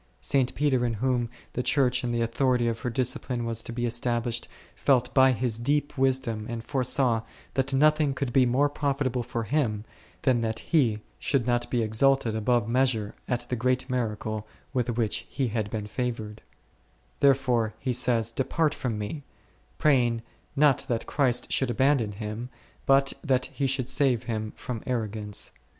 [0.19, 0.55] St.
[0.55, 4.47] Peter in whom the Church and the authority of her discipline was to be established,
[4.75, 7.21] felt by his deep wisdom and foresaw,
[7.53, 9.85] that nothing could be more profitable for him
[10.23, 15.27] than that he should not be exalted above measure at the great miracle with which
[15.29, 16.41] he had been favoured;
[17.19, 19.21] therefore he says, Depart from me,
[19.77, 20.23] praying,
[20.55, 22.49] not that Christ should abandon him,
[22.87, 25.51] but that He should save him from arrogance.